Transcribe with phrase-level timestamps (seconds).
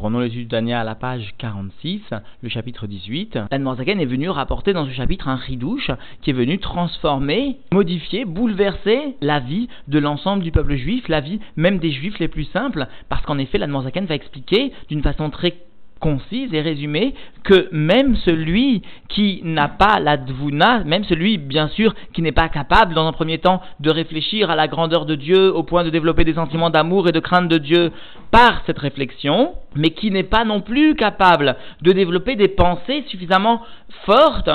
[0.00, 2.00] Reprenons l'étude Tania à la page 46,
[2.40, 3.38] le chapitre 18.
[3.50, 5.90] L'Anne est venu rapporter dans ce chapitre un ridouche
[6.22, 11.38] qui est venu transformer, modifier, bouleverser la vie de l'ensemble du peuple juif, la vie
[11.56, 13.76] même des juifs les plus simples, parce qu'en effet, l'Anne
[14.06, 15.54] va expliquer d'une façon très
[16.00, 17.14] concise et résumée
[17.44, 22.48] que même celui qui n'a pas la dvuna, même celui bien sûr qui n'est pas
[22.48, 25.90] capable dans un premier temps de réfléchir à la grandeur de Dieu au point de
[25.90, 27.92] développer des sentiments d'amour et de crainte de Dieu
[28.30, 33.62] par cette réflexion, mais qui n'est pas non plus capable de développer des pensées suffisamment
[34.06, 34.50] fortes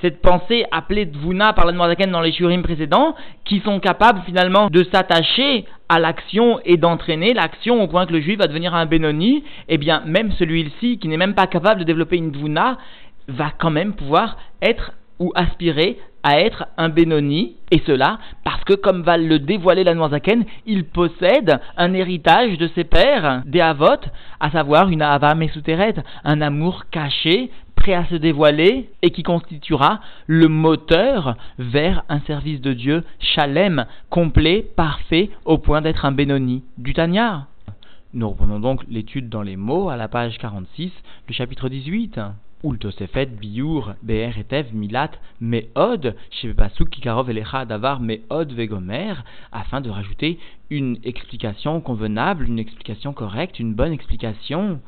[0.00, 3.14] cette pensée appelée Dvuna par la Noirzaken dans les shurim précédents,
[3.44, 8.20] qui sont capables finalement de s'attacher à l'action et d'entraîner l'action au point que le
[8.20, 11.84] juif va devenir un Benoni, eh bien même celui-ci qui n'est même pas capable de
[11.84, 12.78] développer une Dvuna
[13.28, 18.74] va quand même pouvoir être ou aspirer à être un Benoni, et cela parce que,
[18.74, 24.00] comme va le dévoiler la Noirzaken, il possède un héritage de ses pères, des Havot,
[24.40, 30.00] à savoir une Ahava Mesuteret, un amour caché, prêt à se dévoiler, et qui constituera
[30.26, 36.64] le moteur vers un service de Dieu chalem, complet, parfait, au point d'être un Benoni
[36.78, 37.46] du Tanya.
[38.12, 40.90] Nous reprenons donc l'étude dans les mots à la page 46,
[41.28, 42.18] le chapitre 18.
[42.64, 49.14] Ultosefet, Biur, Be'er, Etev, Milat, Meod, Kikarov, Elecha, Davar, Meod, Vegomer,
[49.52, 50.38] afin de rajouter
[50.70, 54.80] une explication convenable, une explication correcte, une bonne explication.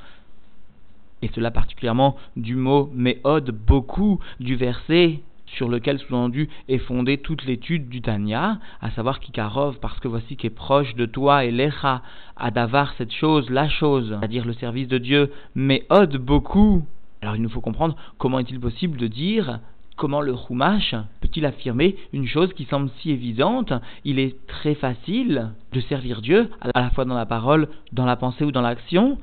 [1.22, 7.44] Et cela particulièrement du mot Meod, beaucoup, du verset sur lequel sous-entendu est fondée toute
[7.44, 11.50] l'étude du Tanya, à savoir Kikarov, parce que voici qui est proche de toi, et
[11.50, 12.02] Lecha,
[12.36, 16.84] Adavar, cette chose, la chose, c'est-à-dire le service de Dieu, Meod, beaucoup.
[17.22, 19.60] Alors il nous faut comprendre comment est-il possible de dire
[19.96, 23.72] comment le Chumash peut-il affirmer une chose qui semble si évidente
[24.04, 28.16] Il est très facile de servir Dieu, à la fois dans la parole, dans la
[28.16, 29.18] pensée ou dans l'action.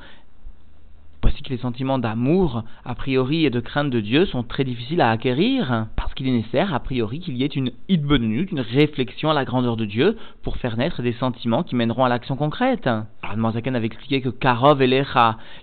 [1.25, 5.01] Voici que les sentiments d'amour, a priori, et de crainte de Dieu sont très difficiles
[5.01, 9.31] à acquérir, parce qu'il est nécessaire, a priori, qu'il y ait une idbonut, une réflexion
[9.31, 12.85] à la grandeur de Dieu, pour faire naître des sentiments qui mèneront à l'action concrète.
[12.85, 15.03] Alors, avait expliqué que Karov et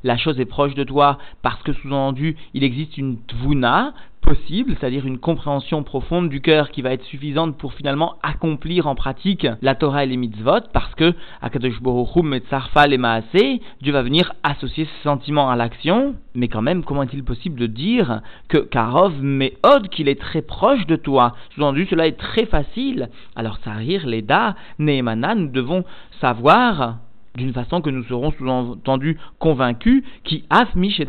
[0.03, 3.94] la chose est proche de toi, parce que sous-entendu, il existe une tvuna,
[4.34, 9.47] c'est-à-dire une compréhension profonde du cœur qui va être suffisante pour finalement accomplir en pratique
[9.60, 14.84] la Torah et les mitzvot, parce que Akadosh Baruch et Maaseh, Dieu va venir associer
[14.84, 19.88] ses sentiments à l'action, mais quand même, comment est-il possible de dire que Karov Meod,
[19.91, 21.34] qu'il est très proche de toi?
[21.54, 23.10] Sous-entendu, cela est très facile.
[23.37, 25.84] Alors, Sarir, Leda, Nehemana, nous devons
[26.20, 26.99] savoir
[27.37, 31.06] d'une façon que nous serons sous-entendu convaincus, qui afmish et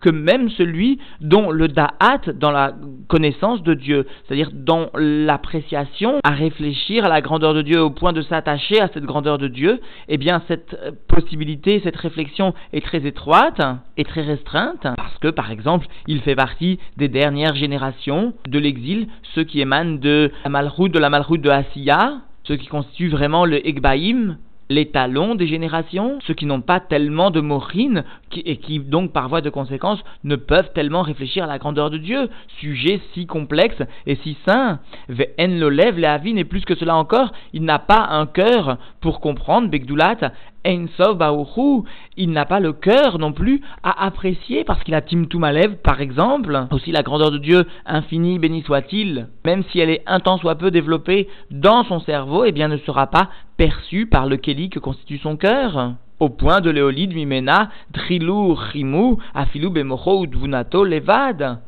[0.00, 2.74] que même celui dont le da'at dans la
[3.08, 8.12] connaissance de Dieu, c'est-à-dire dans l'appréciation, à réfléchir à la grandeur de Dieu au point
[8.12, 10.76] de s'attacher à cette grandeur de Dieu, eh bien cette
[11.08, 13.60] possibilité, cette réflexion est très étroite
[13.96, 19.08] et très restreinte, parce que par exemple, il fait partie des dernières générations de l'exil,
[19.34, 23.44] ceux qui émanent de la malroute de la malroute de Asiya, ce qui constitue vraiment
[23.44, 24.38] le Egbaïm,
[24.68, 28.04] les talons des générations, ceux qui n'ont pas tellement de morine
[28.44, 31.98] et qui donc par voie de conséquence ne peuvent tellement réfléchir à la grandeur de
[31.98, 32.28] Dieu,
[32.60, 34.80] sujet si complexe et si saint.
[35.08, 39.20] Ve'en lo lève le et plus que cela encore, il n'a pas un cœur pour
[39.20, 40.32] comprendre Begdulat.
[40.64, 46.00] Il n'a pas le cœur non plus à apprécier parce qu'il a Timtum Alev par
[46.00, 50.38] exemple, aussi la grandeur de Dieu infinie béni soit-il, même si elle est un temps
[50.38, 54.70] soit peu développée dans son cerveau, eh bien ne sera pas perçue par le Kéli
[54.70, 55.94] que constitue son cœur.
[56.22, 61.58] Au point de l'éolide mimena, trilou, rimou, afilou bemocho, dvunato, levad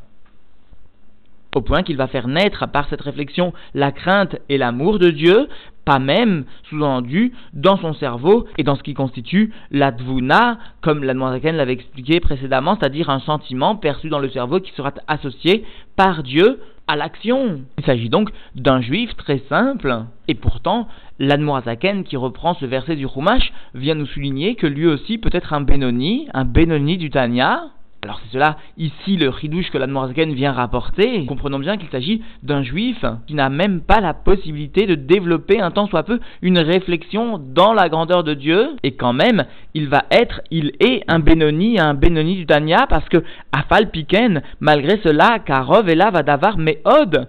[1.53, 5.49] au point qu'il va faire naître par cette réflexion la crainte et l'amour de Dieu,
[5.85, 11.13] pas même sous-entendu dans son cerveau et dans ce qui constitue la dvuna, comme la
[11.13, 15.63] Noirzaken l'avait expliqué précédemment, c'est-à-dire un sentiment perçu dans le cerveau qui sera associé
[15.95, 17.61] par Dieu à l'action.
[17.77, 20.87] Il s'agit donc d'un juif très simple, et pourtant,
[21.19, 25.53] l'Admorazaken qui reprend ce verset du Chumash vient nous souligner que lui aussi peut être
[25.53, 27.71] un Benoni, un Benoni du Tanya,
[28.05, 31.25] alors c'est cela ici le ridouche que la vient rapporter.
[31.25, 35.71] Comprenons bien qu'il s'agit d'un juif qui n'a même pas la possibilité de développer un
[35.71, 38.75] temps soit peu une réflexion dans la grandeur de Dieu.
[38.83, 43.09] Et quand même, il va être, il est un Benoni, un Benoni du Tanya parce
[43.09, 47.27] que Afal Piken, malgré cela, Karov et là va d'avoir Meod.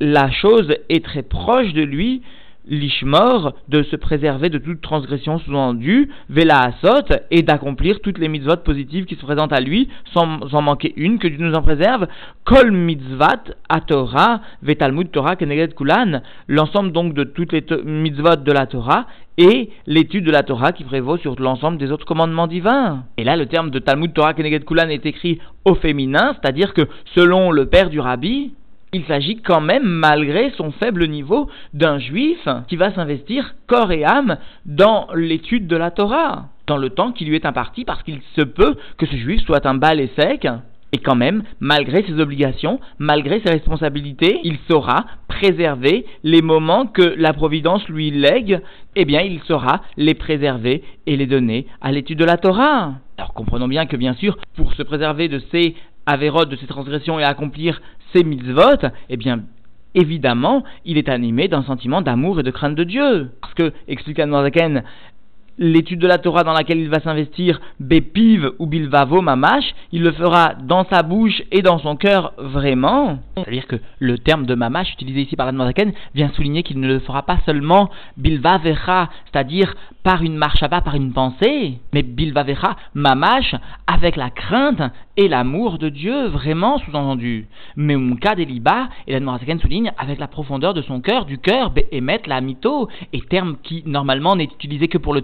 [0.00, 2.20] La chose est très proche de lui
[2.70, 8.56] l'ishmor, de se préserver de toute transgression sous-endue, vela asot, et d'accomplir toutes les mitzvot
[8.64, 12.06] positives qui se présentent à lui, sans en manquer une, que Dieu nous en préserve,
[12.44, 18.52] kol mitzvat, a Torah, vetalmud Torah, keneged kulan, l'ensemble donc de toutes les mitzvot de
[18.52, 19.06] la Torah,
[19.36, 23.04] et l'étude de la Torah qui prévaut sur l'ensemble des autres commandements divins.
[23.16, 26.82] Et là, le terme de Talmud Torah Keneged Kulan est écrit au féminin, c'est-à-dire que
[27.14, 28.52] selon le père du rabbi,
[28.92, 34.04] il s'agit quand même, malgré son faible niveau, d'un juif qui va s'investir corps et
[34.04, 38.20] âme dans l'étude de la Torah, dans le temps qui lui est imparti, parce qu'il
[38.34, 40.46] se peut que ce juif soit un bal et sec,
[40.92, 47.14] et quand même, malgré ses obligations, malgré ses responsabilités, il saura préserver les moments que
[47.16, 48.60] la Providence lui lègue,
[48.96, 52.94] eh bien il saura les préserver et les donner à l'étude de la Torah.
[53.18, 55.76] Alors comprenons bien que bien sûr, pour se préserver de ces
[56.10, 57.80] avérotes, de ces transgressions et accomplir
[58.12, 59.44] ses mitzvot, eh bien
[59.94, 63.30] évidemment, il est animé d'un sentiment d'amour et de crainte de Dieu.
[63.40, 64.20] Parce que, explique
[65.60, 70.10] l'étude de la Torah dans laquelle il va s'investir, Bépiv ou Bilvavo Mamash, il le
[70.10, 73.18] fera dans sa bouche et dans son cœur vraiment.
[73.36, 76.98] C'est-à-dire que le terme de Mamash utilisé ici par Admoraken vient souligner qu'il ne le
[77.00, 82.76] fera pas seulement Bilvavecha, c'est-à-dire par une marche à pas, par une pensée, mais Bilvavecha
[82.94, 83.54] Mamash
[83.86, 84.82] avec la crainte
[85.18, 87.46] et l'amour de Dieu, vraiment sous-entendu.
[87.76, 92.22] Mais Mumka Deliba, et l'Admoraken souligne avec la profondeur de son cœur, du cœur, Behemet
[92.26, 95.20] la mito, et terme qui normalement n'est utilisé que pour le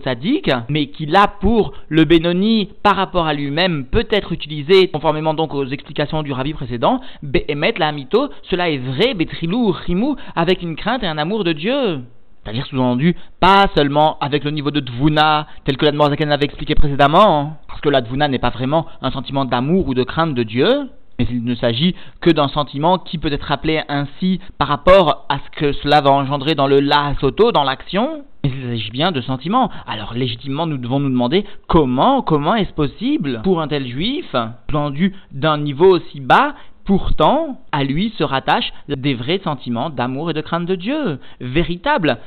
[0.69, 5.55] mais qui là pour le Benoni par rapport à lui-même peut être utilisé conformément donc
[5.55, 10.76] aux explications du rabbi précédent, Behemet la mito, cela est vrai, Betrilou, Rimou, avec une
[10.76, 12.00] crainte et un amour de Dieu.
[12.43, 16.75] C'est-à-dire sous-entendu, pas seulement avec le niveau de Dvuna, tel que la Zaken avait expliqué
[16.76, 20.44] précédemment, parce que la Dvuna n'est pas vraiment un sentiment d'amour ou de crainte de
[20.44, 25.26] Dieu, mais il ne s'agit que d'un sentiment qui peut être appelé ainsi par rapport
[25.28, 28.24] à ce que cela va engendrer dans le la soto, dans l'action.
[28.44, 29.70] Mais il s'agit bien de sentiments.
[29.86, 34.34] Alors légitimement, nous devons nous demander comment, comment est-ce possible pour un tel juif,
[34.70, 36.54] vendu d'un niveau aussi bas,
[36.84, 42.18] pourtant à lui se rattachent des vrais sentiments d'amour et de crainte de Dieu, véritables.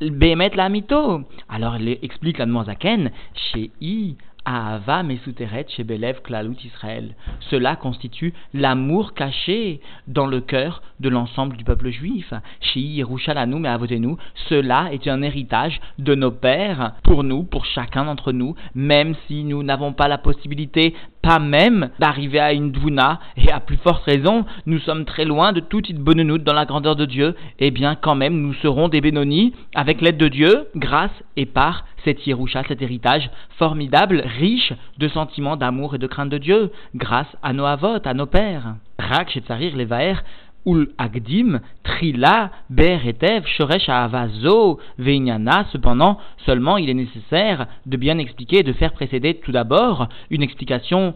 [0.00, 1.22] Bémet la mito.
[1.48, 4.16] Alors il explique la Zaken, chez I,
[4.46, 7.14] Ahava Mesuteret chez Belev Klalut Israël.
[7.50, 12.32] Cela constitue l'amour caché dans le cœur de l'ensemble du peuple juif.
[12.60, 13.56] Chez Yerushalanu
[13.98, 14.16] nous,
[14.48, 19.42] cela est un héritage de nos pères pour nous, pour chacun d'entre nous, même si
[19.42, 20.94] nous n'avons pas la possibilité,
[21.26, 25.52] pas même d'arriver à une dvouna, et à plus forte raison, nous sommes très loin
[25.52, 29.00] de toute bonne dans la grandeur de Dieu, eh bien quand même nous serons des
[29.00, 33.28] bénonis avec l'aide de Dieu, grâce et par cette Yerusha, cet héritage
[33.58, 38.14] formidable, riche de sentiments d'amour et de crainte de Dieu, grâce à nos avots, à
[38.14, 38.76] nos pères.
[39.00, 40.22] Rak Shetzarir Levaer,
[40.66, 48.18] Ul Agdim, Trila, Ber Etev, Shoresh Avazo, Veinyana, cependant, seulement il est nécessaire de bien
[48.18, 51.14] expliquer, de faire précéder tout d'abord une explication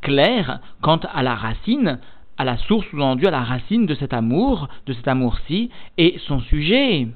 [0.00, 1.98] claire quant à la racine,
[2.38, 6.40] à la source sous-endue, à la racine de cet amour, de cet amour-ci, et son
[6.40, 7.08] sujet.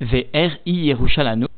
[0.00, 0.94] VRI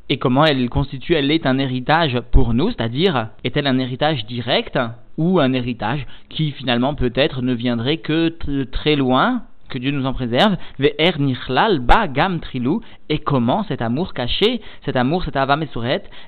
[0.09, 4.77] et comment elle constitue, elle est un héritage pour nous, c'est-à-dire est-elle un héritage direct
[5.17, 8.35] ou un héritage qui finalement peut-être ne viendrait que
[8.71, 13.81] très loin, que Dieu nous en préserve, VR Nichlal Ba Gam Trilou, et comment cet
[13.81, 15.57] amour caché, cet amour, cet Ava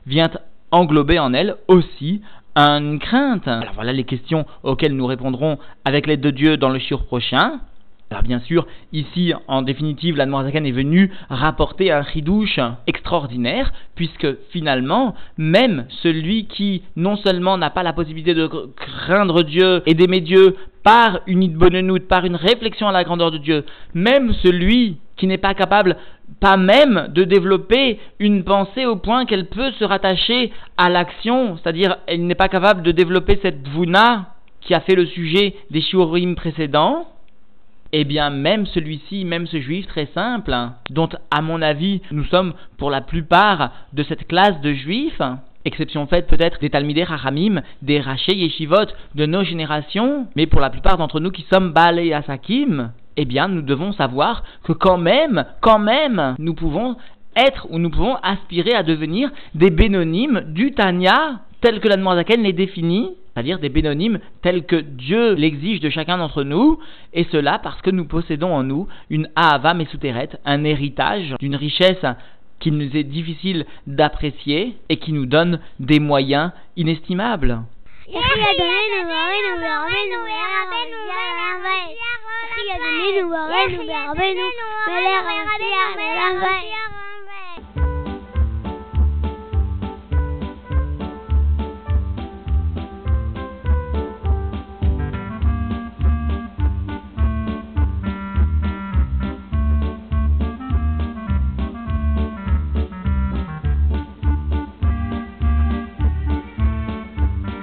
[0.06, 0.30] vient
[0.72, 2.22] englober en elle aussi
[2.56, 3.48] une crainte?
[3.48, 7.60] Alors voilà les questions auxquelles nous répondrons avec l'aide de Dieu dans le shiur prochain.
[8.14, 15.16] Alors bien sûr, ici, en définitive, la est venue rapporter un ridouche extraordinaire, puisque finalement,
[15.40, 20.56] même celui qui non seulement n'a pas la possibilité de craindre Dieu et d'aimer Dieu
[20.84, 23.66] par une idbonenout, par une réflexion à la grandeur de Dieu,
[23.96, 25.98] même celui qui n'est pas capable,
[26.40, 31.98] pas même de développer une pensée au point qu'elle peut se rattacher à l'action, c'est-à-dire
[32.06, 36.36] elle n'est pas capable de développer cette dvuna qui a fait le sujet des shiurim
[36.36, 37.08] précédents,
[37.94, 42.26] eh bien même celui-ci, même ce juif très simple, hein, dont à mon avis nous
[42.26, 45.22] sommes pour la plupart de cette classe de juifs,
[45.64, 50.72] exception faite peut-être des Talmidei Rachamim, des Raché Yeshivot de nos générations, mais pour la
[50.72, 55.46] plupart d'entre nous qui sommes Baalei Asakim, eh bien nous devons savoir que quand même,
[55.62, 56.98] quand même, nous pouvons
[57.36, 62.52] être ou nous pouvons aspirer à devenir des bénonymes du Tanya tels que l'Admorazaken les
[62.52, 66.78] définit, c'est-à-dire des bénonymes tels que Dieu l'exige de chacun d'entre nous,
[67.14, 72.06] et cela parce que nous possédons en nous une Ahava Mesuteret, un héritage d'une richesse
[72.60, 77.60] qu'il nous est difficile d'apprécier et qui nous donne des moyens inestimables.